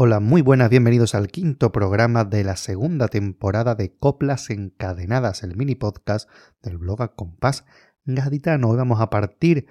Hola, 0.00 0.20
muy 0.20 0.42
buenas, 0.42 0.70
bienvenidos 0.70 1.16
al 1.16 1.26
quinto 1.26 1.72
programa 1.72 2.24
de 2.24 2.44
la 2.44 2.54
segunda 2.54 3.08
temporada 3.08 3.74
de 3.74 3.96
Coplas 3.98 4.48
Encadenadas, 4.48 5.42
el 5.42 5.56
mini 5.56 5.74
podcast 5.74 6.30
del 6.62 6.78
blog 6.78 7.16
Compás 7.16 7.64
Gaditano. 8.04 8.68
Hoy 8.68 8.76
vamos 8.76 9.00
a 9.00 9.10
partir 9.10 9.66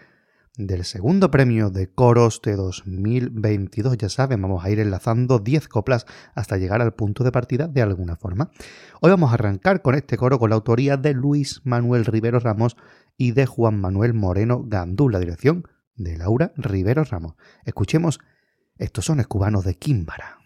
del 0.57 0.83
segundo 0.83 1.31
premio 1.31 1.69
de 1.69 1.89
coros 1.93 2.41
de 2.41 2.57
2022. 2.57 3.97
Ya 3.97 4.09
saben, 4.09 4.41
vamos 4.41 4.65
a 4.65 4.69
ir 4.69 4.81
enlazando 4.81 5.39
10 5.39 5.69
coplas 5.69 6.05
hasta 6.35 6.57
llegar 6.57 6.81
al 6.81 6.93
punto 6.93 7.23
de 7.23 7.31
partida 7.31 7.69
de 7.69 7.81
alguna 7.81 8.17
forma. 8.17 8.51
Hoy 8.99 9.11
vamos 9.11 9.31
a 9.31 9.35
arrancar 9.35 9.81
con 9.81 9.95
este 9.95 10.17
coro 10.17 10.39
con 10.39 10.49
la 10.49 10.57
autoría 10.57 10.97
de 10.97 11.13
Luis 11.13 11.61
Manuel 11.63 12.03
Rivero 12.03 12.41
Ramos 12.41 12.75
y 13.15 13.31
de 13.31 13.45
Juan 13.45 13.79
Manuel 13.79 14.13
Moreno 14.13 14.61
Gandú, 14.67 15.07
la 15.07 15.19
dirección 15.19 15.63
de 15.95 16.17
Laura 16.17 16.51
Rivero 16.57 17.05
Ramos. 17.05 17.35
Escuchemos 17.63 18.19
estos 18.79 19.05
son 19.05 19.17
cubanos 19.27 19.63
de 19.63 19.75
Químbara. 19.75 20.37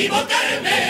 equivocarme. 0.00 0.80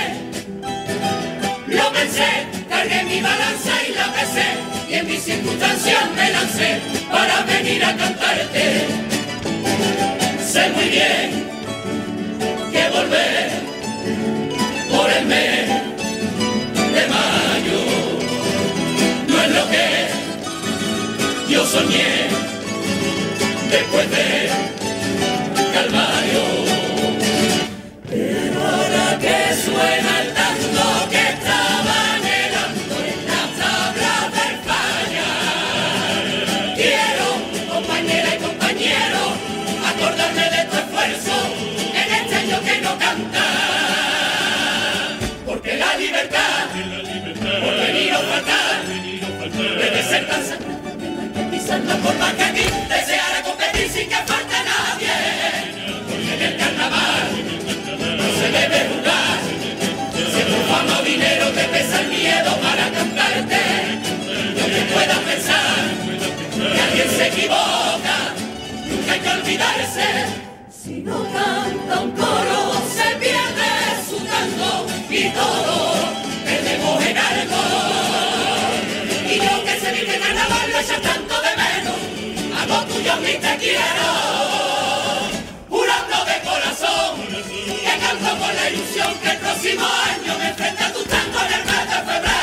Lo 1.66 1.92
pensé, 1.92 2.46
cargué 2.68 3.02
mi 3.04 3.20
balanza 3.20 3.72
y 3.88 3.92
la 3.94 4.12
pesé, 4.12 4.46
y 4.88 4.94
en 4.94 5.06
mis 5.06 5.22
circunstancias 5.22 6.10
me 6.14 6.30
lancé 6.30 6.80
para 7.10 7.42
venir 7.42 7.84
a 7.84 7.96
cantarte. 7.96 8.86
Sé 10.52 10.70
muy 10.70 10.88
bien 10.90 11.48
que 12.72 12.88
volver 12.90 13.50
por 14.90 15.10
el 15.10 15.26
mes 15.26 15.68
de 16.94 17.06
mayo 17.08 17.80
no 19.28 19.42
es 19.42 19.50
lo 19.50 19.70
que 19.70 19.88
yo 21.52 21.66
soñé 21.66 22.28
después 23.70 24.10
de 24.10 24.50
Calvario. 25.74 26.70
En 29.82 30.34
tanto 30.34 30.84
que 31.10 31.24
traba 31.42 31.98
el 32.18 32.54
antol, 32.64 33.08
la 33.28 33.42
traba 33.56 34.14
de 34.34 34.42
España. 34.54 35.28
Quiero 36.76 37.28
compañera 37.72 38.28
y 38.34 38.38
compañero 38.38 39.22
acordarme 39.90 40.46
de 40.56 40.62
tu 40.70 40.76
esfuerzo, 40.76 41.34
en 41.94 42.06
el 42.06 42.10
engaño 42.20 42.58
que 42.62 42.74
no 42.82 42.92
canta, 42.98 43.46
porque 45.46 45.76
la 45.76 45.96
libertad, 45.96 46.66
por 47.62 47.74
venir 47.86 48.12
a 48.12 48.20
parar 48.20 48.80
debe 49.78 50.02
ser 50.02 50.28
tan 50.28 50.42
santa 50.44 51.56
y 51.56 51.60
santa 51.60 51.96
por 51.96 52.14
la 52.16 52.32
que. 52.32 52.49
nadie 67.00 67.16
se 67.16 67.26
equivoca, 67.28 68.34
nunca 68.86 69.12
hay 69.12 69.20
que 69.20 69.28
olvidarse. 69.28 70.06
Si 70.70 71.02
no 71.02 71.24
canta 71.32 72.00
un 72.00 72.10
coro, 72.12 72.72
se 72.94 73.16
pierde 73.16 73.70
su 74.08 74.16
canto 74.26 74.86
y 75.08 75.30
todo 75.30 75.94
perdemos 76.44 77.04
en 77.04 77.18
algo. 77.18 77.62
Y 79.28 79.36
yo 79.36 79.64
que 79.64 79.80
se 79.80 79.92
vive 79.92 80.18
carnaval, 80.18 80.72
lo 80.72 80.78
echo 80.78 81.00
tanto 81.00 81.34
de 81.40 81.52
menos, 81.62 82.60
hago 82.60 82.84
tuyo 82.86 83.16
ni 83.16 83.34
te 83.34 83.56
quiero. 83.58 84.08
Jurando 85.68 86.24
de 86.24 86.40
corazón, 86.48 87.16
que 87.84 87.98
canto 87.98 88.38
con 88.38 88.56
la 88.56 88.70
ilusión 88.70 89.14
que 89.22 89.30
el 89.30 89.38
próximo 89.38 89.86
año 89.86 90.38
me 90.38 90.48
enfrenta 90.48 90.86
a 90.86 90.92
tu 90.92 91.02
tango 91.04 91.38
en 91.46 91.52
el 91.52 91.64
mes 91.64 91.86
de 91.90 92.12
febrero. 92.12 92.39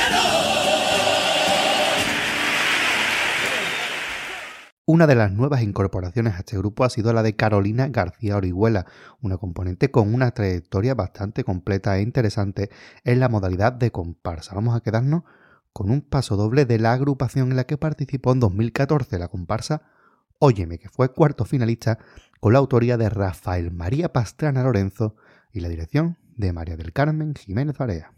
Una 4.90 5.06
de 5.06 5.16
las 5.16 5.34
nuevas 5.34 5.64
incorporaciones 5.64 6.36
a 6.36 6.38
este 6.38 6.58
grupo 6.58 6.86
ha 6.86 6.90
sido 6.90 7.12
la 7.12 7.22
de 7.22 7.36
Carolina 7.36 7.90
García 7.90 8.38
Orihuela, 8.38 8.86
una 9.22 9.36
componente 9.36 9.92
con 9.92 10.14
una 10.14 10.32
trayectoria 10.32 10.96
bastante 10.96 11.44
completa 11.44 11.98
e 11.98 12.02
interesante 12.02 12.70
en 13.04 13.20
la 13.20 13.28
modalidad 13.28 13.74
de 13.74 13.92
comparsa. 13.92 14.56
Vamos 14.56 14.78
a 14.78 14.80
quedarnos 14.80 15.24
con 15.74 15.92
un 15.92 16.00
paso 16.00 16.38
doble 16.38 16.64
de 16.64 16.80
la 16.80 16.94
agrupación 16.94 17.50
en 17.50 17.58
la 17.58 17.66
que 17.66 17.78
participó 17.78 18.32
en 18.32 18.40
2014 18.40 19.20
la 19.20 19.28
comparsa 19.28 19.82
Óyeme, 20.40 20.80
que 20.80 20.88
fue 20.88 21.12
cuarto 21.12 21.44
finalista 21.44 22.00
con 22.40 22.54
la 22.54 22.60
autoría 22.60 22.96
de 22.96 23.10
Rafael 23.10 23.72
María 23.72 24.14
Pastrana 24.14 24.64
Lorenzo 24.64 25.18
y 25.52 25.60
la 25.60 25.68
dirección 25.68 26.18
de 26.38 26.54
María 26.54 26.78
del 26.78 26.94
Carmen 26.94 27.36
Jiménez 27.36 27.78
Varea. 27.78 28.14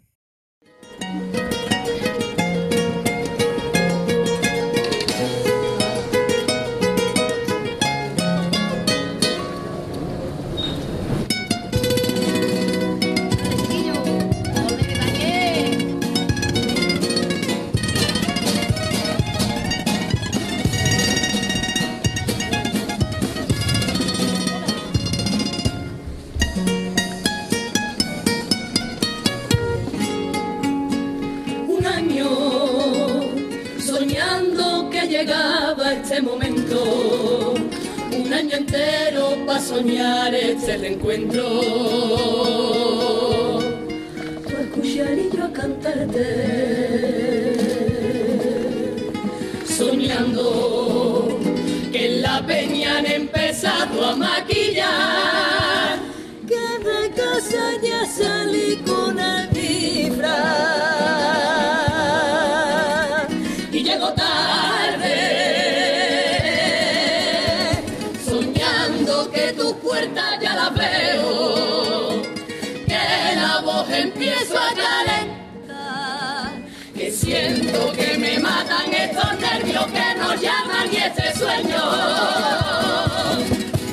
Soñar 39.69 40.33
este 40.33 40.77
reencuentro. 40.77 41.45
a 44.57 44.61
escuchar 44.61 45.17
y 45.17 45.29
yo 45.35 45.45
a 45.45 45.53
cantarte. 45.53 46.27
Soñando 49.77 51.39
que 51.91 52.05
en 52.07 52.21
la 52.21 52.45
peña 52.45 52.97
han 52.97 53.05
empezado 53.05 54.05
a 54.05 54.15
maquillar. 54.15 54.58
Que 79.91 80.15
nos 80.19 80.41
llaman 80.41 80.87
y 80.91 80.97
este 80.97 81.33
sueño 81.37 81.81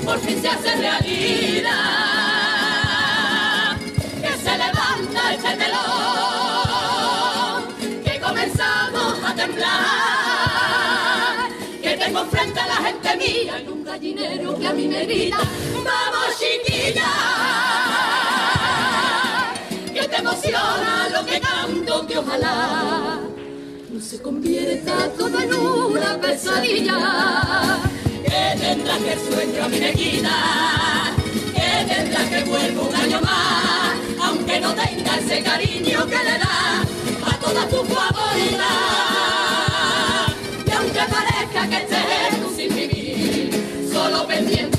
por 0.04 0.18
fin 0.20 0.40
se 0.40 0.48
hace 0.48 0.76
realidad. 0.76 1.72
Que 4.22 4.32
se 4.44 4.56
levanta 4.56 5.34
este 5.34 5.56
telón, 5.56 6.54
que 8.04 8.20
comenzamos 8.20 9.14
a 9.24 9.34
temblar. 9.34 9.76
Que 11.82 11.96
tengo 11.96 12.24
frente 12.26 12.60
a 12.60 12.66
la 12.66 12.76
gente 12.76 13.16
mía 13.16 13.60
y 13.60 13.68
un 13.68 13.84
gallinero 13.84 14.56
que 14.58 14.66
a 14.66 14.72
mí 14.72 14.86
me 14.86 15.04
grita, 15.04 15.38
vamos 15.74 16.38
chiquilla. 16.38 17.10
Que 19.92 20.06
te 20.08 20.16
emociona 20.16 21.08
lo 21.12 21.26
que 21.26 21.40
canto, 21.40 22.06
que 22.06 22.18
ojalá 22.18 23.20
no 23.96 24.02
se 24.02 24.20
convierta 24.20 25.10
todo 25.16 25.40
en 25.40 25.54
una 25.54 26.20
pesadilla. 26.20 27.78
Que 28.24 28.58
tendrá 28.60 28.98
que 28.98 29.12
el 29.12 29.60
a 29.62 29.68
mi 29.68 29.80
me 29.80 29.92
que 29.92 30.02
tendrá 31.88 32.28
que 32.28 32.44
vuelva 32.44 32.82
un 32.82 32.94
año 32.94 33.20
más, 33.22 33.94
aunque 34.20 34.60
no 34.60 34.74
tenga 34.74 35.16
ese 35.18 35.42
cariño 35.42 36.06
que 36.06 36.18
le 36.28 36.38
da 36.38 36.82
a 37.24 37.38
todas 37.40 37.68
tus 37.70 37.88
favoritas. 37.88 38.66
Y 40.66 40.70
aunque 40.72 41.00
parezca 41.14 41.68
que 41.70 41.76
estés 41.76 42.56
sin 42.56 42.74
vivir, 42.74 43.50
solo 43.90 44.26
pendiente 44.26 44.75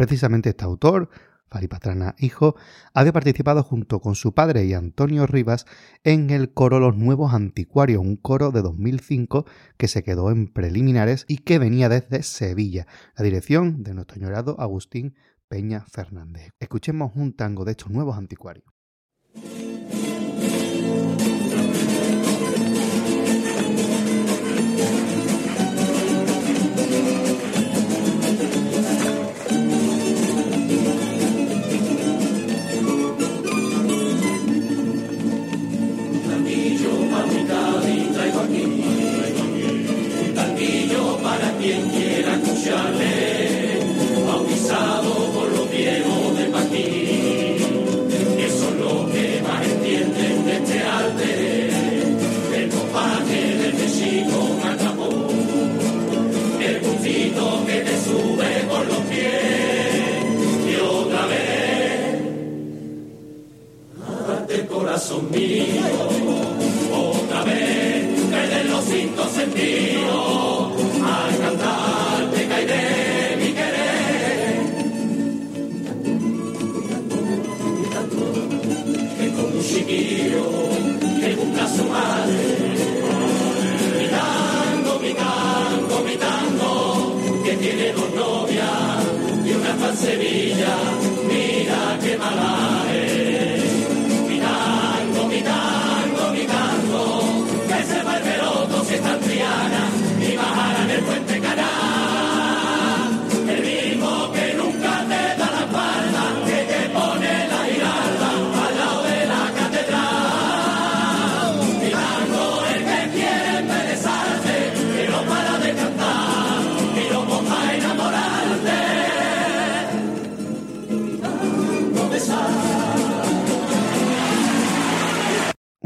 Precisamente 0.00 0.48
este 0.48 0.64
autor, 0.64 1.10
Fari 1.50 1.68
Pastrana 1.68 2.14
hijo, 2.18 2.56
había 2.94 3.12
participado 3.12 3.62
junto 3.62 4.00
con 4.00 4.14
su 4.14 4.32
padre 4.32 4.64
y 4.64 4.72
Antonio 4.72 5.26
Rivas 5.26 5.66
en 6.04 6.30
el 6.30 6.54
coro 6.54 6.80
Los 6.80 6.96
Nuevos 6.96 7.34
Anticuarios, 7.34 8.00
un 8.00 8.16
coro 8.16 8.50
de 8.50 8.62
2005 8.62 9.44
que 9.76 9.88
se 9.88 10.02
quedó 10.02 10.30
en 10.30 10.50
preliminares 10.50 11.26
y 11.28 11.40
que 11.40 11.58
venía 11.58 11.90
desde 11.90 12.22
Sevilla, 12.22 12.86
la 13.14 13.24
dirección 13.24 13.82
de 13.82 13.92
nuestro 13.92 14.14
señorado 14.14 14.58
Agustín 14.58 15.16
Peña 15.48 15.84
Fernández. 15.86 16.48
Escuchemos 16.60 17.12
un 17.14 17.36
tango 17.36 17.66
de 17.66 17.72
estos 17.72 17.90
nuevos 17.90 18.16
anticuarios. 18.16 18.79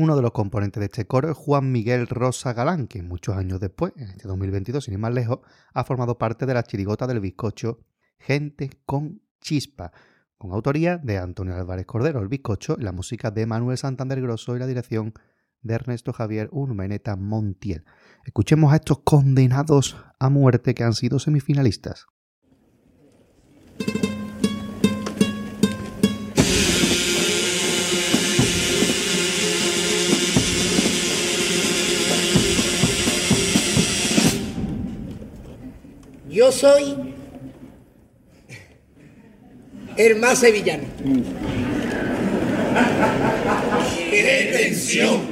Uno 0.05 0.17
de 0.17 0.21
los 0.21 0.33
componentes 0.33 0.81
de 0.81 0.85
este 0.85 1.07
coro 1.07 1.31
es 1.31 1.37
Juan 1.39 1.73
Miguel 1.73 2.07
Rosa 2.07 2.53
Galán, 2.53 2.89
que 2.89 3.01
muchos 3.01 3.39
años 3.39 3.59
después, 3.59 3.95
en 3.97 4.11
este 4.11 4.29
2022, 4.29 4.85
sin 4.85 4.93
ir 4.93 5.01
más 5.01 5.15
lejos, 5.15 5.39
ha 5.73 5.83
formado 5.85 6.19
parte 6.19 6.45
de 6.45 6.53
la 6.53 6.63
chirigota 6.63 7.07
del 7.07 7.21
bizcocho 7.21 7.79
Gente 8.19 8.69
con 8.85 9.23
Chispa, 9.41 9.93
con 10.37 10.53
autoría 10.53 10.99
de 10.99 11.17
Antonio 11.17 11.55
Álvarez 11.55 11.87
Cordero, 11.87 12.21
el 12.21 12.29
bizcocho, 12.29 12.77
la 12.79 12.93
música 12.93 13.31
de 13.31 13.47
Manuel 13.47 13.79
Santander 13.79 14.21
Grosso 14.21 14.55
y 14.55 14.59
la 14.59 14.67
dirección 14.67 15.15
de 15.63 15.73
Ernesto 15.73 16.13
Javier 16.13 16.51
Urmeneta 16.53 17.17
Montiel. 17.17 17.87
Escuchemos 18.27 18.75
a 18.75 18.77
estos 18.77 18.99
condenados 19.05 19.97
a 20.21 20.29
muerte 20.29 20.75
que 20.75 20.85
han 20.85 20.93
sido 20.93 21.19
semifinalistas. 21.19 22.05
Yo 36.45 36.53
soy 36.53 36.95
el 39.97 40.17
más 40.17 40.41
sevillano. 40.41 40.85
¡Qué 44.11 44.51
tensión! 44.53 45.23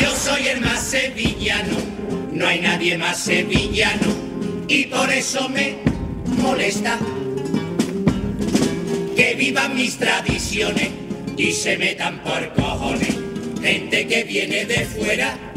Yo 0.00 0.10
soy 0.12 0.46
el 0.46 0.60
más 0.60 0.84
sevillano, 0.84 1.78
no 2.32 2.46
hay 2.46 2.60
nadie 2.60 2.96
más 2.96 3.18
sevillano 3.18 4.06
y 4.68 4.84
por 4.84 5.10
eso 5.10 5.48
me 5.48 5.78
molesta 6.40 6.96
que 9.16 9.34
vivan 9.34 9.74
mis 9.74 9.98
tradiciones 9.98 10.90
y 11.36 11.50
se 11.50 11.76
metan 11.76 12.22
por 12.22 12.52
cojones 12.54 13.16
gente 13.60 14.06
que 14.06 14.22
viene 14.22 14.64
de 14.64 14.86
fuera 14.86 15.51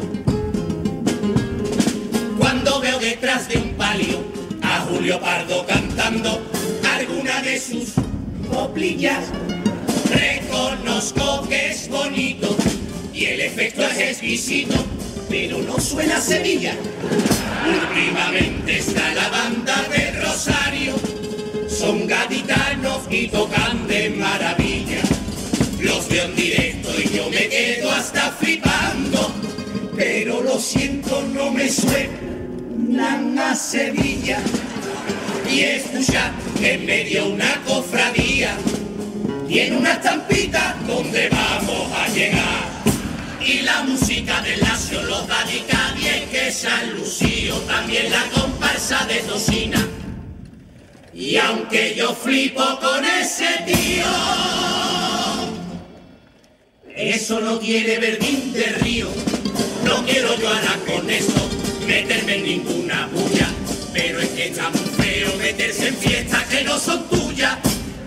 detrás 3.25 3.47
de 3.47 3.57
un 3.57 3.69
palio 3.73 4.23
a 4.61 4.81
Julio 4.81 5.19
Pardo 5.19 5.65
cantando 5.65 6.43
alguna 6.95 7.41
de 7.41 7.59
sus 7.59 7.93
coplillas, 8.47 9.31
reconozco 10.11 11.47
que 11.49 11.71
es 11.71 11.89
bonito 11.89 12.55
y 13.11 13.25
el 13.25 13.41
efecto 13.41 13.81
es 13.81 13.97
exquisito, 13.97 14.75
pero 15.27 15.57
no 15.57 15.79
suena 15.79 16.17
a 16.17 16.21
Sevilla. 16.21 16.75
Últimamente 17.67 18.77
está 18.77 19.11
la 19.15 19.29
banda 19.29 19.75
de 19.89 20.11
Rosario, 20.21 20.93
son 21.67 22.05
gaditanos 22.05 23.01
y 23.09 23.27
tocan 23.29 23.87
de 23.87 24.11
maravilla. 24.11 25.01
Los 25.79 26.07
veo 26.09 26.25
en 26.25 26.35
directo 26.35 26.89
y 27.03 27.09
yo 27.09 27.27
me 27.31 27.49
quedo 27.49 27.89
hasta 27.89 28.29
flipando, 28.33 29.33
pero 29.95 30.43
lo 30.43 30.59
siento, 30.59 31.23
no 31.33 31.49
me 31.49 31.67
suena 31.71 32.34
unan 32.75 33.37
a 33.39 33.55
Sevilla 33.55 34.39
y 35.49 35.61
escucha 35.61 36.31
que 36.59 36.73
en 36.73 36.85
medio 36.85 37.27
una 37.27 37.61
cofradía 37.65 38.55
tiene 39.47 39.77
una 39.77 39.93
estampita 39.93 40.75
donde 40.85 41.29
vamos 41.29 41.91
a 41.93 42.07
llegar. 42.09 42.75
Y 43.45 43.61
la 43.61 43.83
música 43.83 44.41
del 44.41 44.59
Lacio, 44.59 45.03
los 45.03 45.27
Dadicadi 45.27 46.25
que 46.31 46.51
San 46.51 46.95
Lucio, 46.95 47.55
también 47.59 48.11
la 48.11 48.23
comparsa 48.31 49.05
de 49.05 49.19
Tocina. 49.19 49.87
Y 51.13 51.37
aunque 51.37 51.93
yo 51.95 52.13
flipo 52.13 52.63
con 52.81 53.05
ese 53.05 53.47
tío, 53.65 54.05
eso 56.95 57.39
no 57.39 57.59
tiene 57.59 57.99
verdín 57.99 58.51
de 58.51 58.65
río. 58.81 59.07
No 59.85 60.03
quiero 60.05 60.35
yo 60.39 60.49
ahora 60.49 60.77
con 60.87 61.09
eso 61.09 61.44
meterme 61.85 62.35
en 62.35 62.43
ninguna 62.43 63.07
bulla, 63.13 63.47
pero 63.93 64.19
es 64.19 64.29
que 64.29 64.47
está 64.47 64.69
muy 64.69 64.89
feo 64.97 65.35
meterse 65.37 65.87
en 65.89 65.95
fiestas 65.95 66.43
que 66.45 66.63
no 66.63 66.79
son 66.79 67.07
tuyas. 67.09 67.57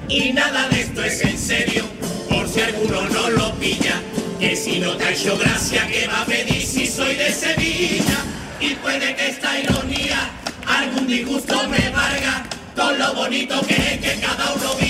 Y 0.09 0.33
nada 0.33 0.69
de 0.69 0.81
esto 0.81 1.05
es 1.05 1.23
en 1.23 1.39
serio, 1.39 1.85
por 2.29 2.49
si 2.49 2.61
alguno 2.61 3.09
no 3.09 3.31
lo 3.31 3.55
pilla. 3.55 4.01
Que 4.39 4.55
si 4.55 4.79
no 4.79 4.97
te 4.97 5.05
ha 5.05 5.11
hecho 5.11 5.37
gracia, 5.37 5.87
que 5.89 6.07
va 6.07 6.23
a 6.23 6.25
pedir 6.25 6.65
si 6.65 6.87
soy 6.87 7.15
de 7.15 7.33
Sevilla? 7.33 8.25
Y 8.61 8.75
puede 8.77 9.15
que 9.17 9.29
esta 9.29 9.59
ironía 9.59 10.31
algún 10.67 11.07
disgusto 11.07 11.57
me 11.69 11.91
valga, 11.91 12.47
con 12.77 12.99
lo 12.99 13.15
bonito 13.15 13.61
que 13.67 13.75
es 13.75 13.99
que 13.99 14.21
cada 14.21 14.55
uno 14.55 14.75
viva 14.77 14.88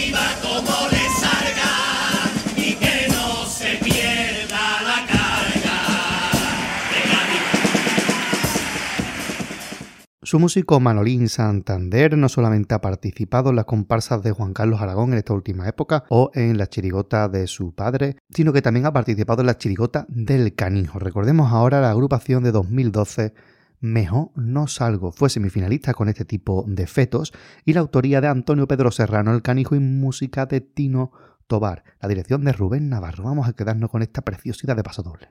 Su 10.29 10.39
músico 10.39 10.79
Manolín 10.79 11.31
Santander 11.31 12.15
no 12.19 12.29
solamente 12.29 12.75
ha 12.75 12.83
participado 12.83 13.49
en 13.49 13.57
las 13.57 13.65
comparsas 13.65 14.23
de 14.23 14.33
Juan 14.33 14.53
Carlos 14.53 14.83
Aragón 14.83 15.13
en 15.13 15.19
esta 15.21 15.33
última 15.33 15.67
época 15.67 16.05
o 16.11 16.31
en 16.35 16.59
la 16.59 16.67
chirigota 16.67 17.31
de 17.31 17.47
su 17.47 17.75
padre, 17.75 18.19
sino 18.29 18.53
que 18.53 18.61
también 18.61 18.85
ha 18.85 18.93
participado 18.93 19.41
en 19.41 19.47
la 19.47 19.57
chirigota 19.57 20.05
del 20.11 20.55
Canijo. 20.55 20.99
Recordemos 20.99 21.51
ahora 21.51 21.81
la 21.81 21.93
agrupación 21.93 22.43
de 22.43 22.53
2012 22.53 23.33
Mejor 23.81 24.33
no 24.35 24.67
salgo. 24.67 25.13
Fue 25.13 25.31
semifinalista 25.31 25.95
con 25.95 26.11
este 26.11 26.27
tipo 26.27 26.63
de 26.69 26.87
fetos 26.87 27.33
y 27.65 27.73
la 27.73 27.81
autoría 27.81 28.21
de 28.21 28.29
Antonio 28.29 28.69
Pedro 28.69 28.91
Serrano, 28.91 29.33
el 29.33 29.41
canijo 29.41 29.77
y 29.77 29.81
música 29.81 30.45
de 30.45 30.61
Tino 30.61 31.11
Tobar. 31.47 31.85
La 32.03 32.09
dirección 32.11 32.45
de 32.45 32.53
Rubén 32.53 32.91
Navarro. 32.91 33.25
Vamos 33.25 33.49
a 33.49 33.55
quedarnos 33.55 33.89
con 33.89 34.03
esta 34.03 34.21
preciosidad 34.21 34.77
de 34.77 34.83
paso 34.83 35.03
doble. 35.03 35.31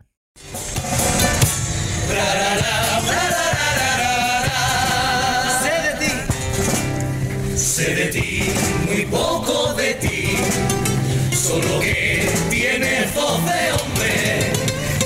Que 12.18 12.32
tienes 12.50 13.14
voz 13.14 13.40
de 13.46 13.72
hombre, 13.74 14.52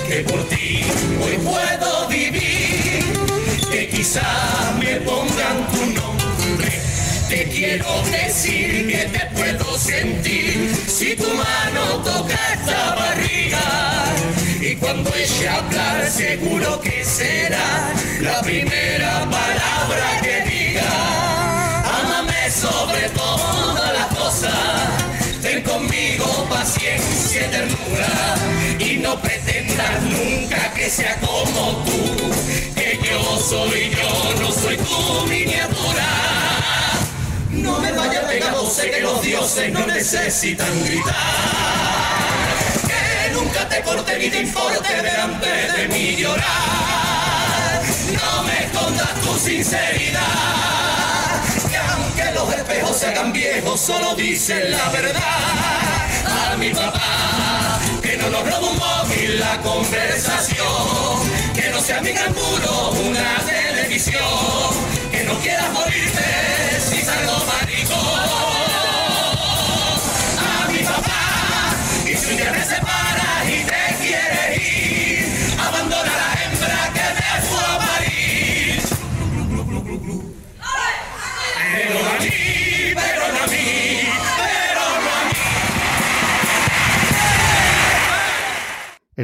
que 0.07 0.19
por 0.23 0.47
ti 0.47 0.83
hoy 1.21 1.37
puedo 1.37 2.07
vivir, 2.07 3.03
que 3.69 3.89
quizá 3.89 4.75
me 4.79 4.95
pongan 5.01 5.57
tu 5.71 5.85
nombre. 5.87 6.71
Te 7.29 7.43
quiero 7.45 8.01
decir 8.03 8.87
que 8.87 9.05
te 9.17 9.25
puedo 9.35 9.77
sentir 9.77 10.73
si 10.87 11.15
tu 11.15 11.29
mano 11.29 11.83
toca 12.03 12.39
esta 12.53 12.95
barriga. 12.95 13.59
Y 14.61 14.75
cuando 14.75 15.13
eche 15.15 15.49
a 15.49 15.55
hablar 15.57 16.09
seguro 16.09 16.79
que 16.81 17.03
será 17.03 17.93
la 18.21 18.41
primera 18.41 19.29
palabra 19.29 20.21
que 20.21 20.35
diga. 20.49 20.91
Ámame 22.03 22.51
sobre 22.51 23.09
todas 23.09 23.93
las 23.93 24.07
cosas. 24.17 25.10
Conmigo 25.59 26.47
paciencia 26.49 27.45
y 27.45 27.51
ternura. 27.51 28.35
Y 28.79 28.97
no 28.99 29.19
pretendas 29.19 30.01
nunca 30.03 30.73
que 30.73 30.89
sea 30.89 31.19
como 31.19 31.83
tú. 31.85 32.31
Que 32.73 32.97
yo 33.03 33.37
soy 33.37 33.89
yo, 33.89 34.41
no 34.41 34.49
soy 34.49 34.77
tu 34.77 35.27
miniatura. 35.27 36.07
No 37.49 37.79
me 37.79 37.91
vaya 37.91 38.21
a 38.21 38.27
pegar, 38.27 38.55
sé 38.65 38.91
que 38.91 39.01
los 39.01 39.21
dioses 39.21 39.73
no 39.73 39.85
necesitan 39.87 40.85
gritar. 40.85 41.15
Que 42.87 43.33
nunca 43.33 43.67
te 43.67 43.81
corte 43.81 44.19
ni 44.19 44.29
te 44.29 44.41
importe 44.43 45.01
delante 45.01 45.49
de 45.49 45.87
mí 45.89 46.15
llorar. 46.15 47.83
No 48.13 48.43
me 48.43 48.65
escondas 48.65 49.13
tu 49.21 49.37
sinceridad. 49.37 50.50
Hagan 53.11 53.33
viejos, 53.33 53.79
solo 53.79 54.15
dicen 54.15 54.71
la 54.71 54.89
verdad. 54.89 56.53
A 56.53 56.57
mi 56.57 56.69
papá, 56.69 57.79
que 58.01 58.17
no 58.17 58.29
nos 58.29 58.43
roba 58.43 58.69
un 58.69 58.77
móvil 58.77 59.39
la 59.39 59.57
conversación. 59.61 60.67
Que 61.53 61.69
no 61.69 61.79
sea 61.81 62.01
mi 62.01 62.11
gran 62.11 62.33
muro 62.33 62.91
una 63.05 63.37
televisión. 63.45 64.21
Que 65.11 65.23
no 65.23 65.37
quieras 65.39 65.71
morirte 65.73 66.80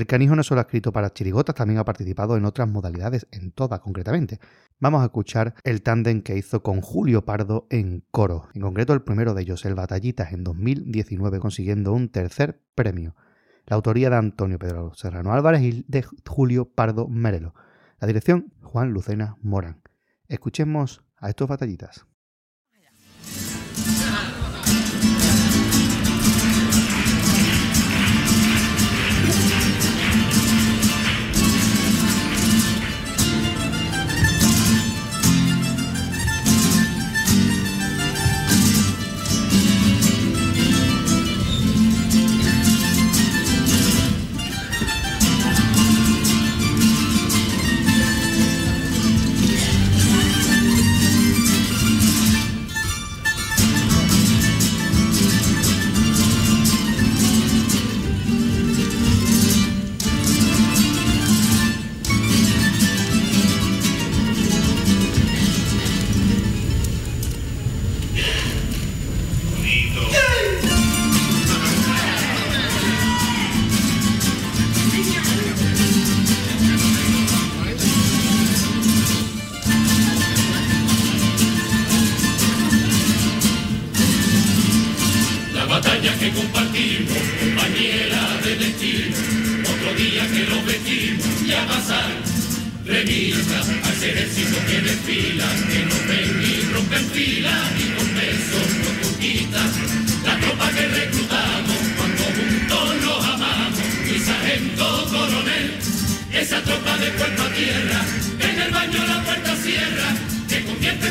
El 0.07 0.11
canijo 0.11 0.37
no 0.37 0.43
solo 0.43 0.61
ha 0.61 0.63
escrito 0.63 0.93
para 0.93 1.11
chirigotas, 1.11 1.53
también 1.53 1.79
ha 1.79 1.83
participado 1.83 2.37
en 2.37 2.45
otras 2.45 2.69
modalidades, 2.69 3.27
en 3.29 3.51
todas 3.51 3.81
concretamente. 3.81 4.39
Vamos 4.79 5.01
a 5.01 5.07
escuchar 5.07 5.53
el 5.65 5.81
tándem 5.81 6.21
que 6.21 6.37
hizo 6.37 6.63
con 6.63 6.79
Julio 6.79 7.25
Pardo 7.25 7.67
en 7.69 8.05
coro, 8.09 8.47
en 8.53 8.61
concreto 8.61 8.93
el 8.93 9.01
primero 9.01 9.33
de 9.33 9.41
ellos, 9.41 9.65
el 9.65 9.75
Batallitas, 9.75 10.31
en 10.31 10.45
2019, 10.45 11.41
consiguiendo 11.41 11.91
un 11.91 12.07
tercer 12.07 12.61
premio. 12.73 13.17
La 13.65 13.75
autoría 13.75 14.09
de 14.09 14.15
Antonio 14.15 14.57
Pedro 14.57 14.93
Serrano 14.93 15.33
Álvarez 15.33 15.61
y 15.61 15.83
de 15.89 16.05
Julio 16.25 16.71
Pardo 16.73 17.09
Merelo. 17.09 17.53
La 17.99 18.07
dirección, 18.07 18.53
Juan 18.61 18.93
Lucena 18.93 19.35
Morán. 19.41 19.81
Escuchemos 20.29 21.03
a 21.17 21.27
estos 21.27 21.49
batallitas. 21.49 22.05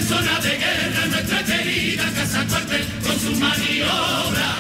Zona 0.07 0.39
de 0.39 0.57
guerra 0.57 1.07
nuestra 1.11 1.43
querida 1.45 2.05
casa 2.13 2.45
cuartel 2.47 2.85
con 3.03 3.19
su 3.19 3.33
maniobra. 3.41 4.51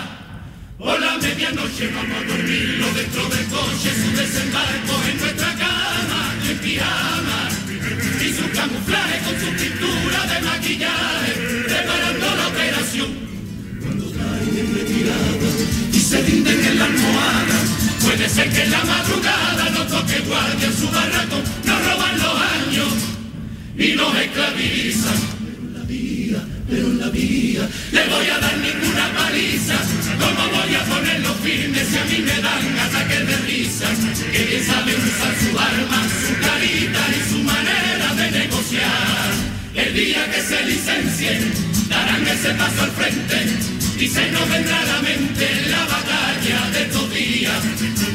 Por 0.76 1.00
la 1.00 1.18
medianoche 1.18 1.88
vamos 1.94 2.16
a 2.18 2.24
dormirlo 2.32 2.86
dentro 2.92 3.22
del 3.28 3.46
coche, 3.46 3.88
su 3.94 4.10
desembarco 4.16 4.94
en 5.08 5.18
nuestra 5.20 5.54
cama, 5.54 6.20
en 6.50 6.58
pijama, 6.58 7.40
y 8.24 8.28
su 8.34 8.44
camuflaje 8.58 9.16
con 9.24 9.34
su 9.42 9.50
pintura 9.62 10.20
de 10.30 10.40
maquillaje, 10.48 11.32
preparando 11.68 12.26
la 12.38 12.46
operación. 12.48 13.10
Cuando 13.82 14.06
caen 14.18 14.58
en 14.58 14.74
retirada 14.74 15.48
y 15.92 16.00
se 16.00 16.22
rinden 16.22 16.64
en 16.64 16.78
la 16.78 16.84
almohada, 16.86 17.58
puede 18.02 18.28
ser 18.28 18.50
que 18.50 18.62
en 18.62 18.70
la 18.72 18.84
madrugada 18.84 19.70
no 19.70 19.82
toque 19.86 20.18
guardia 20.26 20.66
en 20.66 20.76
su 20.76 20.88
barraco, 20.88 21.36
nos 21.64 21.78
roban 21.86 22.18
los 22.18 22.36
años 22.58 22.92
y 23.78 23.94
nos 23.94 24.16
esclavizan 24.16 25.35
pero 26.68 26.88
la 26.94 27.08
vía 27.08 27.68
le 27.92 28.04
voy 28.08 28.26
a 28.28 28.38
dar 28.38 28.56
ninguna 28.58 29.12
paliza. 29.14 29.76
¿Cómo 30.18 30.42
voy 30.50 30.74
a 30.74 30.84
poner 30.84 31.20
los 31.20 31.36
firmes 31.36 31.86
si 31.88 31.96
a 31.96 32.04
mí 32.04 32.18
me 32.24 32.42
dan 32.42 32.78
ataques 32.78 33.26
de 33.26 33.36
risa? 33.46 33.88
Que 34.32 34.44
bien 34.44 34.64
sabe 34.64 34.94
usar 34.94 35.34
su 35.40 35.58
arma, 35.58 36.02
su 36.26 36.32
carita 36.40 37.02
y 37.16 37.30
su 37.30 37.38
manera 37.42 38.14
de 38.14 38.30
negociar. 38.38 39.56
El 39.74 39.94
día 39.94 40.30
que 40.32 40.40
se 40.40 40.64
licencien, 40.64 41.52
darán 41.88 42.26
ese 42.26 42.50
paso 42.54 42.82
al 42.82 42.90
frente 42.92 43.76
y 43.98 44.08
se 44.08 44.30
nos 44.30 44.48
vendrá 44.48 44.80
a 44.80 44.86
la 44.86 45.02
mente 45.02 45.46
la 45.70 45.84
batalla 45.84 46.70
de 46.72 46.82
estos 46.82 47.14
días. 47.14 47.64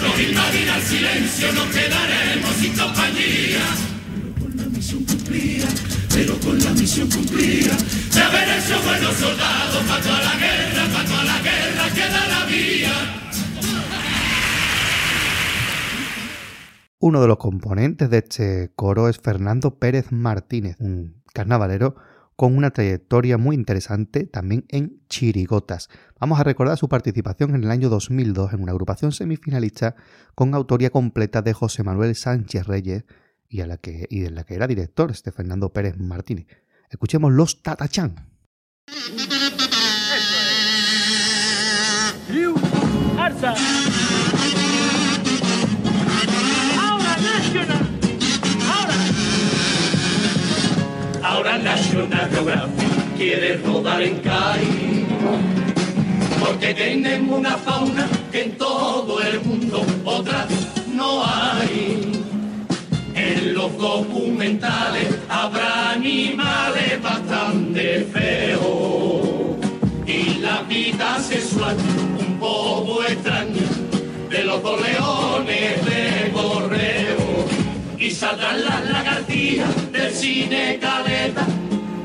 Nos 0.01 0.20
invadirá 0.20 0.77
el 0.77 0.84
silencio, 0.84 1.53
nos 1.53 1.67
quedaremos 1.67 2.55
sin 2.60 2.74
compañía. 2.74 3.65
Pero 4.13 4.34
con 4.39 4.58
la 4.58 4.63
misión 4.75 5.03
cumplida, 5.05 5.67
pero 6.13 6.38
con 6.39 6.60
la 6.60 6.72
misión 6.72 7.10
cumplida, 7.10 7.75
de 8.13 8.22
haber 8.22 8.51
buenos 8.86 9.15
soldados, 9.15 9.84
para 9.88 10.01
toda 10.01 10.22
la 10.22 10.36
guerra, 10.36 10.94
para 10.94 11.06
toda 11.06 11.24
la 11.24 11.39
guerra 11.39 11.94
queda 11.94 12.27
la 12.27 12.46
vía. 12.46 12.94
Uno 17.00 17.22
de 17.22 17.27
los 17.27 17.38
componentes 17.38 18.10
de 18.10 18.18
este 18.18 18.72
coro 18.75 19.10
es 19.10 19.20
Fernando 19.20 19.80
Pérez 19.80 20.12
Martínez, 20.12 20.75
un 20.80 21.22
carnavalero 21.34 21.96
con 22.36 22.58
una 22.58 22.72
trayectoria 22.72 23.38
muy 23.38 23.56
interesante 23.56 24.25
también 24.25 24.65
en 24.70 25.00
chirigotas. 25.10 25.89
Vamos 26.20 26.39
a 26.39 26.44
recordar 26.44 26.77
su 26.77 26.89
participación 26.89 27.56
en 27.56 27.63
el 27.63 27.72
año 27.72 27.89
2002 27.89 28.53
en 28.53 28.63
una 28.63 28.72
agrupación 28.72 29.12
semifinalista 29.12 29.96
con 30.36 30.53
autoría 30.56 30.89
completa 30.89 31.41
de 31.41 31.53
José 31.53 31.84
Manuel 31.84 32.15
Sánchez 32.15 32.68
Reyes 32.68 33.06
y, 33.51 33.60
a 33.62 33.67
la 33.67 33.77
que, 33.77 34.08
y 34.10 34.22
de 34.22 34.31
la 34.31 34.46
que 34.46 34.55
era 34.55 34.65
director 34.65 35.12
este 35.12 35.31
Fernando 35.31 35.74
Pérez 35.74 35.98
Martínez. 35.98 36.48
Escuchemos 36.89 37.31
Los 37.34 37.62
Tatachán. 37.62 38.15
Ahora 51.24 51.58
National 51.58 52.29
Geographic 52.29 53.17
quiere 53.17 53.58
rodar 53.58 54.01
en 54.01 54.20
CAI 54.20 55.05
porque 56.39 56.74
tenemos 56.74 57.39
una 57.39 57.58
fauna 57.58 58.08
que 58.31 58.43
en 58.43 58.58
todo 58.58 59.22
el 59.22 59.41
mundo 59.41 59.86
otra 60.05 60.48
no 60.93 61.24
hay. 61.25 62.00
Los 63.62 63.77
documentales 63.77 65.19
habrá 65.30 65.91
animales 65.91 67.00
bastante 67.00 68.08
feos 68.12 69.56
y 70.08 70.39
la 70.39 70.63
vida 70.63 71.19
sexual 71.19 71.78
un 72.17 72.39
poco 72.39 73.04
extraña 73.04 73.62
de 74.32 74.43
los 74.45 74.63
dos 74.63 74.82
leones 74.82 75.86
de 75.86 76.32
correo 76.34 77.45
y 78.00 78.10
saldrán 78.10 78.65
las 78.65 78.84
lagartijas 78.89 79.91
del 79.91 80.12
cine 80.12 80.80
caleta 80.82 81.45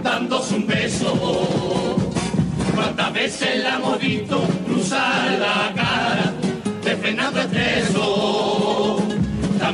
dándose 0.02 0.56
un 0.56 0.66
beso. 0.66 1.86
¿Cuántas 2.74 3.14
veces 3.14 3.62
la 3.62 3.76
hemos 3.76 3.98
visto 3.98 4.42
cruzar 4.66 5.38
la 5.38 5.72
cara 5.74 6.34
de 6.84 6.96
Fernando 6.96 7.40
Estreso? 7.40 8.35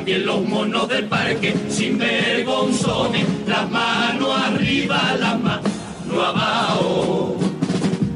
También 0.03 0.27
los 0.27 0.43
monos 0.49 0.89
del 0.89 1.05
parque 1.05 1.55
sin 1.69 1.97
vergonzones, 1.97 3.25
las 3.47 3.71
manos 3.71 4.37
arriba, 4.37 5.15
las 5.17 5.39
manos 5.39 5.71
abajo. 6.11 7.37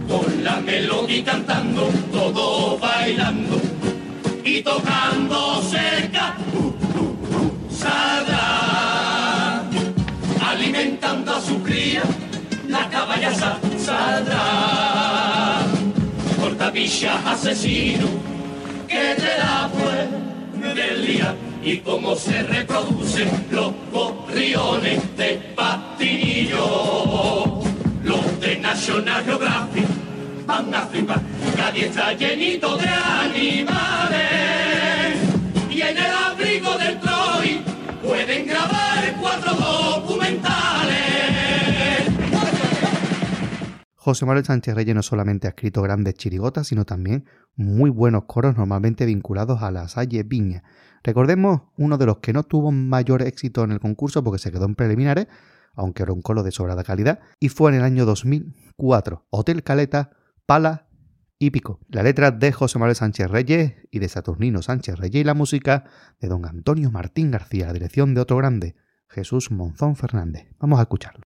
Con 0.08 0.42
la 0.42 0.56
melodía 0.62 1.22
cantando, 1.22 1.88
todo 2.10 2.76
bailando 2.78 3.60
y 4.44 4.62
tocando 4.62 5.62
cerca 5.62 6.34
saldrá, 7.70 9.62
alimentando 10.44 11.36
a 11.36 11.40
su 11.40 11.62
cría, 11.62 12.02
la 12.66 12.88
caballaza 12.88 13.60
saldrá. 13.78 15.60
Cortavillas 16.40 17.24
asesino, 17.26 18.08
que 18.88 19.14
te 19.14 19.38
da 19.38 19.70
pues 19.72 20.74
del 20.74 21.06
día 21.06 21.34
y 21.66 21.78
cómo 21.78 22.14
se 22.14 22.44
reproducen 22.44 23.28
los 23.50 23.74
gorriones 23.92 25.16
de 25.16 25.52
patinillo. 25.56 26.60
Los 28.04 28.40
de 28.40 28.60
National 28.60 29.24
Geographic 29.24 29.84
van 30.46 30.72
a 30.72 30.82
flipar, 30.82 31.20
nadie 31.58 31.86
está 31.86 32.12
llenito 32.12 32.76
de 32.76 32.86
animales 32.88 33.66
y 35.68 35.80
en 35.80 35.98
el 35.98 36.12
abrigo 36.30 36.78
del 36.78 37.00
Troy 37.00 37.60
pueden 38.00 38.46
grabar 38.46 39.16
cuatro 39.20 39.52
documentales. 39.54 40.86
José 43.96 44.24
Manuel 44.24 44.44
Sánchez 44.44 44.72
Reyes 44.76 44.94
no 44.94 45.02
solamente 45.02 45.48
ha 45.48 45.50
escrito 45.50 45.82
grandes 45.82 46.14
chirigotas, 46.14 46.68
sino 46.68 46.84
también 46.84 47.24
muy 47.56 47.90
buenos 47.90 48.26
coros 48.26 48.56
normalmente 48.56 49.04
vinculados 49.04 49.62
a 49.62 49.72
la 49.72 49.88
Salle 49.88 50.22
Viña. 50.22 50.62
Recordemos 51.06 51.62
uno 51.76 51.98
de 51.98 52.06
los 52.06 52.18
que 52.18 52.32
no 52.32 52.42
tuvo 52.42 52.72
mayor 52.72 53.22
éxito 53.22 53.62
en 53.62 53.70
el 53.70 53.78
concurso 53.78 54.24
porque 54.24 54.40
se 54.40 54.50
quedó 54.50 54.64
en 54.64 54.74
preliminares, 54.74 55.28
aunque 55.74 56.02
era 56.02 56.12
un 56.12 56.20
coro 56.20 56.42
de 56.42 56.50
sobrada 56.50 56.82
calidad, 56.82 57.20
y 57.38 57.48
fue 57.48 57.70
en 57.70 57.76
el 57.78 57.84
año 57.84 58.04
2004, 58.04 59.24
Hotel 59.30 59.62
Caleta, 59.62 60.10
Pala 60.46 60.88
y 61.38 61.50
Pico. 61.50 61.78
La 61.90 62.02
letra 62.02 62.32
de 62.32 62.50
José 62.50 62.80
Manuel 62.80 62.96
Sánchez 62.96 63.30
Reyes 63.30 63.74
y 63.92 64.00
de 64.00 64.08
Saturnino 64.08 64.62
Sánchez 64.62 64.98
Reyes 64.98 65.20
y 65.20 65.24
la 65.24 65.34
música 65.34 65.84
de 66.18 66.26
don 66.26 66.44
Antonio 66.44 66.90
Martín 66.90 67.30
García, 67.30 67.66
la 67.66 67.72
dirección 67.72 68.12
de 68.12 68.22
otro 68.22 68.38
grande, 68.38 68.74
Jesús 69.08 69.52
Monzón 69.52 69.94
Fernández. 69.94 70.48
Vamos 70.58 70.80
a 70.80 70.82
escucharlo. 70.82 71.22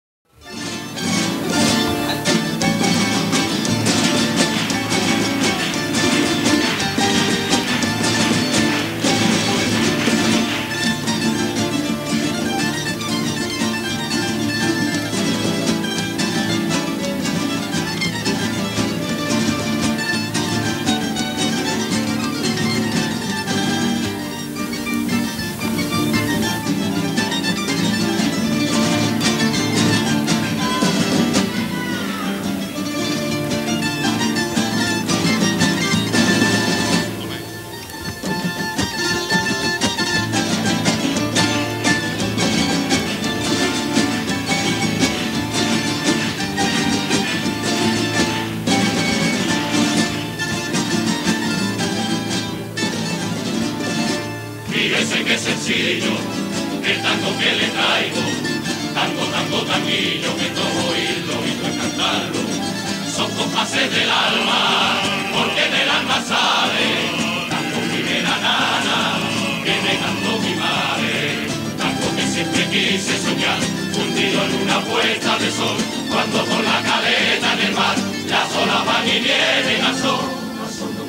Sol, 75.59 75.79
cuando 76.09 76.39
por 76.45 76.63
la 76.63 76.79
caleta 76.89 77.57
del 77.57 77.73
mar 77.75 77.97
las 78.33 78.49
olas 78.63 78.83
van 78.87 79.07
y 79.09 79.19
vienen 79.27 79.81
al 79.89 79.97
sol, 79.97 80.25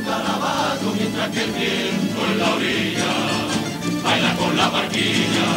al 0.09 0.79
de 0.79 0.85
un 0.87 0.97
mientras 0.97 1.29
que 1.29 1.41
el 1.43 1.51
viento 1.51 2.19
en 2.31 2.39
la 2.39 2.49
orilla 2.55 3.13
baila 4.03 4.31
con 4.41 4.57
la 4.57 4.69
barquilla, 4.69 5.49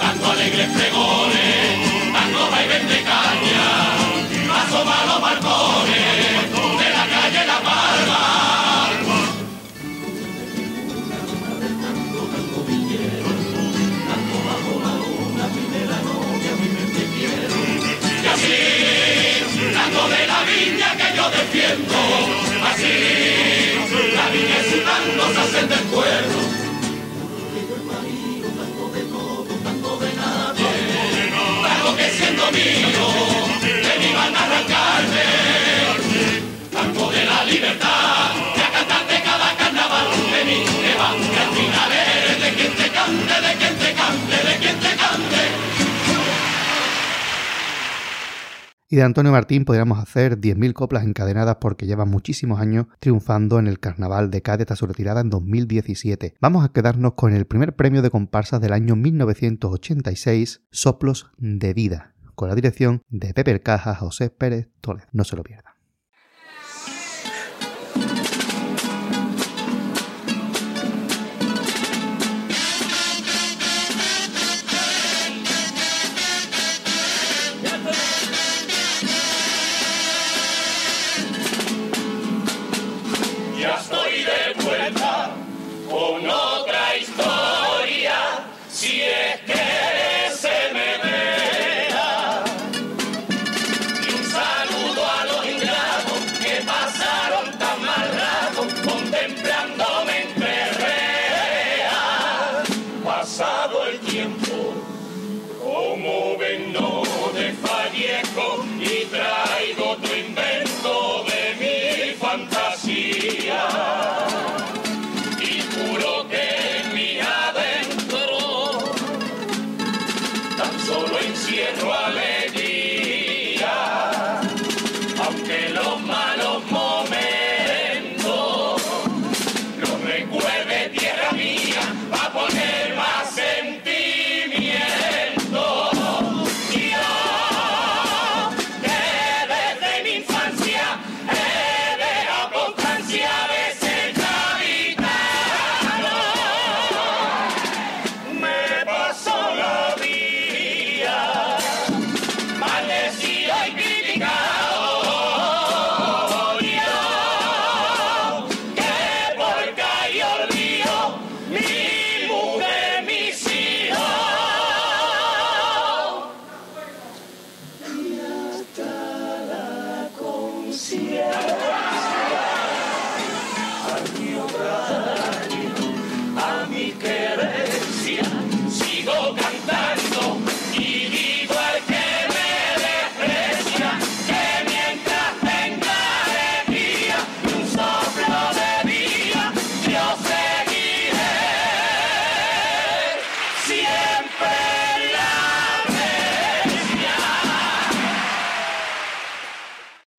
dando 0.00 0.30
alegres 0.32 0.68
pregones, 0.76 2.12
dando 2.12 2.50
baile 2.50 2.78
de 2.92 3.00
caña, 3.10 3.66
asoma 4.62 4.96
los 5.06 5.20
balcones 5.20 6.39
que 32.52 32.64
mío, 32.86 34.14
van 34.14 34.34
a 34.34 34.44
arrancarme. 34.44 35.26
Tango 36.72 37.10
de 37.10 37.24
la 37.24 37.44
libertad, 37.44 38.30
que 38.54 38.62
a 38.62 38.70
cantarte 38.72 39.22
cada 39.22 39.56
carnaval 39.56 40.08
de 40.32 40.44
mí 40.44 40.64
que 40.64 40.94
va, 41.00 41.10
que 41.16 41.40
al 41.42 42.40
de 42.40 42.50
quien 42.56 42.72
te 42.76 42.88
cante, 42.90 43.34
de 43.46 43.52
quien 43.58 43.78
te 43.78 43.94
cante, 43.94 44.36
de 44.48 44.58
quien 44.58 44.76
te 44.78 44.96
cante. 44.96 45.70
Y 48.92 48.96
de 48.96 49.04
Antonio 49.04 49.30
Martín 49.30 49.64
podríamos 49.64 50.00
hacer 50.00 50.40
10.000 50.40 50.72
coplas 50.72 51.04
encadenadas 51.04 51.58
porque 51.60 51.86
lleva 51.86 52.06
muchísimos 52.06 52.58
años 52.58 52.86
triunfando 52.98 53.60
en 53.60 53.68
el 53.68 53.78
Carnaval 53.78 54.32
de 54.32 54.42
Cádiz 54.42 54.62
hasta 54.62 54.74
su 54.74 54.86
retirada 54.86 55.20
en 55.20 55.30
2017. 55.30 56.34
Vamos 56.40 56.64
a 56.64 56.72
quedarnos 56.72 57.14
con 57.14 57.32
el 57.32 57.46
primer 57.46 57.76
premio 57.76 58.02
de 58.02 58.10
comparsas 58.10 58.60
del 58.60 58.72
año 58.72 58.96
1986, 58.96 60.62
Soplos 60.72 61.30
de 61.38 61.72
Vida, 61.72 62.14
con 62.40 62.48
la 62.48 62.54
dirección 62.54 63.02
de 63.10 63.34
Pepe 63.34 63.60
Caja 63.60 63.94
José 63.94 64.30
Pérez 64.30 64.70
Toledo. 64.80 65.06
No 65.12 65.24
se 65.24 65.36
lo 65.36 65.42
pierdan. 65.42 65.74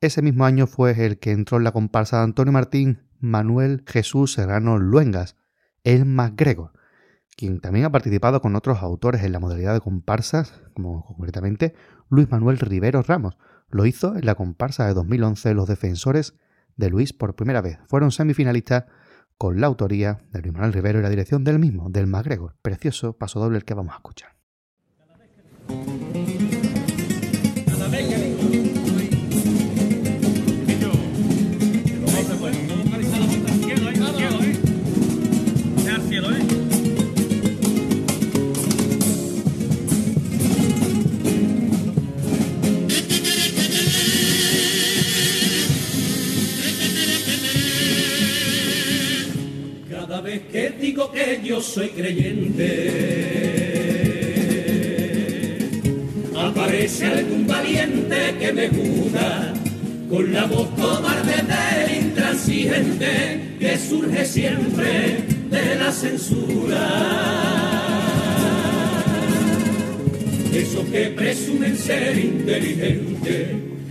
Ese 0.01 0.23
mismo 0.23 0.45
año 0.45 0.65
fue 0.65 1.05
el 1.05 1.19
que 1.19 1.31
entró 1.31 1.59
en 1.59 1.63
la 1.63 1.71
comparsa 1.71 2.17
de 2.17 2.23
Antonio 2.23 2.51
Martín 2.51 3.03
Manuel 3.19 3.83
Jesús 3.85 4.33
Serrano 4.33 4.79
Luengas, 4.79 5.35
el 5.83 6.05
MacGregor, 6.05 6.71
quien 7.37 7.59
también 7.59 7.85
ha 7.85 7.91
participado 7.91 8.41
con 8.41 8.55
otros 8.55 8.79
autores 8.81 9.21
en 9.21 9.31
la 9.31 9.39
modalidad 9.39 9.75
de 9.75 9.79
comparsas, 9.79 10.59
como 10.73 11.05
concretamente 11.05 11.75
Luis 12.09 12.31
Manuel 12.31 12.57
Rivero 12.57 13.03
Ramos. 13.03 13.37
Lo 13.69 13.85
hizo 13.85 14.15
en 14.17 14.25
la 14.25 14.33
comparsa 14.33 14.87
de 14.87 14.95
2011 14.95 15.53
Los 15.53 15.67
Defensores 15.67 16.33
de 16.77 16.89
Luis 16.89 17.13
por 17.13 17.35
primera 17.35 17.61
vez. 17.61 17.77
Fueron 17.87 18.09
semifinalistas 18.11 18.85
con 19.37 19.61
la 19.61 19.67
autoría 19.67 20.17
de 20.31 20.41
Luis 20.41 20.53
Manuel 20.53 20.73
Rivero 20.73 20.97
y 20.97 21.03
la 21.03 21.09
dirección 21.09 21.43
del 21.43 21.59
mismo, 21.59 21.91
del 21.91 22.07
MacGregor. 22.07 22.55
Precioso 22.63 23.13
paso 23.13 23.39
doble 23.39 23.57
el 23.57 23.65
que 23.65 23.75
vamos 23.75 23.93
a 23.93 23.97
escuchar. 23.97 24.35
Yo 51.51 51.59
soy 51.59 51.89
creyente, 51.89 52.69
aparece 56.33 57.07
algún 57.07 57.45
valiente 57.45 58.15
que 58.39 58.53
me 58.53 58.69
jura 58.69 59.53
con 60.09 60.31
la 60.31 60.45
voz 60.45 60.69
cobarde 60.79 61.43
del 61.51 62.05
intransigente 62.05 63.57
que 63.59 63.77
surge 63.77 64.23
siempre 64.23 65.25
de 65.49 65.75
la 65.75 65.91
censura. 65.91 66.87
Esos 70.53 70.85
que 70.85 71.07
presumen 71.07 71.75
ser 71.75 72.17
inteligentes 72.17 73.47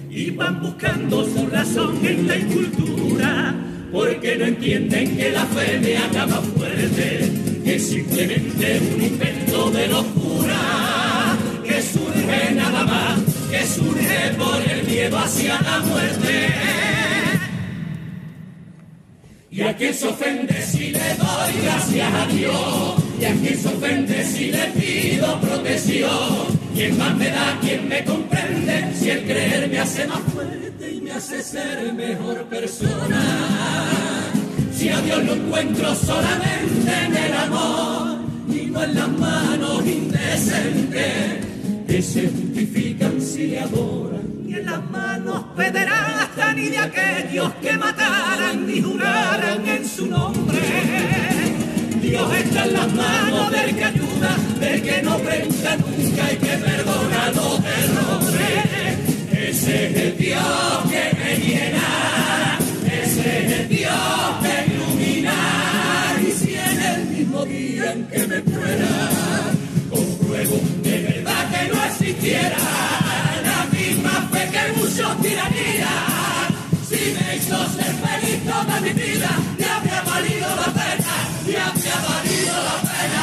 y 0.09 0.31
van 0.31 0.63
buscando 0.63 1.27
su 1.27 1.47
razón 1.47 1.99
en 2.07 2.27
la 2.27 2.39
incultura, 2.39 3.55
porque 3.93 4.37
no 4.37 4.47
entienden 4.47 5.15
que 5.15 5.31
la 5.31 5.45
fe 5.45 5.79
me 5.79 6.27
más 6.27 6.45
fuerte, 6.57 7.50
que 7.81 7.87
simplemente 7.87 8.81
un 8.95 9.03
invento 9.03 9.71
de 9.71 9.87
locura. 9.89 10.61
surge 11.93 12.55
nada 12.55 12.85
más, 12.85 13.19
que 13.51 13.67
surge 13.67 14.35
por 14.37 14.61
el 14.71 14.87
miedo 14.87 15.19
hacia 15.19 15.61
la 15.63 15.79
muerte. 15.81 16.49
Y 19.51 19.63
a 19.63 19.77
quien 19.77 19.95
se 19.95 20.09
ofende 20.09 20.63
si 20.63 20.91
le 20.91 21.15
doy 21.15 21.53
gracias 21.63 22.15
a 22.15 22.27
Dios, 22.27 22.95
y 23.19 23.25
a 23.25 23.33
quien 23.35 23.59
se 23.59 23.69
ofende 23.69 24.25
si 24.25 24.51
le 24.51 24.67
pido 24.79 25.41
protección. 25.41 26.61
¿Quién 26.75 26.99
más 26.99 27.17
me 27.17 27.31
da, 27.31 27.59
quién 27.61 27.89
me 27.89 28.05
comprende, 28.05 28.93
si 28.95 29.11
el 29.11 29.25
creer 29.25 29.69
me 29.69 29.79
hace 29.79 30.07
más 30.07 30.21
fuerte 30.33 30.93
y 30.93 31.01
me 31.01 31.13
hace 31.13 31.43
ser 31.43 31.93
mejor 31.95 32.45
persona? 32.45 34.20
Si 34.81 34.89
a 34.89 34.99
Dios 35.03 35.23
lo 35.25 35.35
encuentro 35.35 35.95
solamente 35.95 36.91
en 37.05 37.15
el 37.15 37.35
amor 37.35 38.17
y 38.49 38.71
no 38.71 38.83
en 38.83 38.95
las 38.95 39.09
manos 39.11 39.87
indecentes 39.87 41.47
que 41.87 42.01
se 42.01 42.23
justifican 42.31 43.21
si 43.21 43.49
le 43.49 43.61
adoran. 43.61 44.23
Ni 44.43 44.55
en 44.55 44.65
las 44.65 44.91
manos 44.91 45.45
pederastas 45.55 46.57
ni 46.57 46.71
de 46.71 46.79
aquellos 46.79 47.53
que 47.61 47.77
mataran 47.77 48.67
ni 48.67 48.81
juraran 48.81 49.69
en 49.69 49.87
su 49.87 50.07
nombre. 50.07 50.59
Dios 52.01 52.35
está 52.37 52.65
en 52.65 52.73
las 52.73 52.95
manos 52.95 53.51
del 53.51 53.77
que 53.77 53.85
ayuda, 53.85 54.37
del 54.61 54.83
que 54.83 55.03
no 55.03 55.19
pregunta 55.19 55.77
nunca 55.77 56.33
y 56.33 56.37
que 56.37 56.57
perdona 56.57 57.33
los 57.37 57.59
errores. 57.59 58.99
Ese 59.31 59.89
es 59.89 59.97
el 59.97 60.17
Dios 60.17 60.43
que 60.89 61.17
me 61.19 61.37
llena, 61.37 62.10
que 67.91 68.27
me 68.27 68.41
muera, 68.43 68.89
compruebo 69.91 70.57
de 70.83 71.03
verdad 71.03 71.51
que 71.51 71.73
no 71.73 71.85
existiera 71.87 72.57
la 73.43 73.67
misma 73.73 74.29
fe 74.31 74.49
que 74.53 74.73
muchos 74.79 75.21
tiranían. 75.21 76.51
Si 76.89 77.15
me 77.15 77.37
hizo 77.37 77.57
ser 77.71 77.93
feliz 77.95 78.45
toda 78.45 78.81
mi 78.81 78.91
vida, 78.91 79.29
ya 79.59 79.77
habría 79.79 80.03
valido 80.03 80.49
la 80.55 80.67
pena, 80.67 81.15
ya 81.47 81.67
habría 81.67 81.95
valido 82.09 82.55
la 82.63 82.81
pena. 82.81 83.23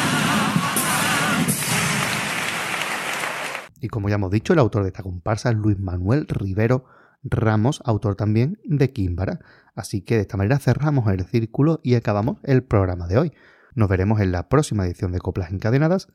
Y 3.80 3.88
como 3.88 4.10
ya 4.10 4.16
hemos 4.16 4.30
dicho, 4.30 4.52
el 4.52 4.58
autor 4.58 4.82
de 4.82 4.88
esta 4.88 5.02
comparsa 5.02 5.48
es 5.48 5.56
Luis 5.56 5.78
Manuel 5.78 6.26
Rivero 6.28 6.84
Ramos, 7.22 7.80
autor 7.86 8.16
también 8.16 8.60
de 8.64 8.92
Químbara. 8.92 9.40
Así 9.74 10.02
que 10.02 10.16
de 10.16 10.22
esta 10.22 10.36
manera 10.36 10.58
cerramos 10.58 11.10
el 11.10 11.24
círculo 11.24 11.80
y 11.82 11.94
acabamos 11.94 12.38
el 12.42 12.64
programa 12.64 13.06
de 13.06 13.16
hoy. 13.16 13.32
Nos 13.78 13.88
veremos 13.88 14.20
en 14.20 14.32
la 14.32 14.48
próxima 14.48 14.84
edición 14.84 15.12
de 15.12 15.20
Coplas 15.20 15.52
Encadenadas, 15.52 16.08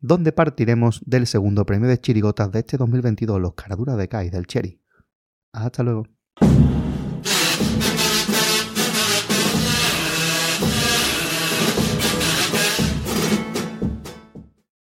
donde 0.00 0.32
partiremos 0.32 1.00
del 1.06 1.28
segundo 1.28 1.64
premio 1.64 1.88
de 1.88 2.00
chirigotas 2.00 2.50
de 2.50 2.58
este 2.58 2.78
2022, 2.78 3.40
los 3.40 3.54
Caraduras 3.54 3.96
de 3.96 4.08
Kai 4.08 4.28
del 4.28 4.48
Cherry. 4.48 4.82
Hasta 5.52 5.84
luego. 5.84 6.08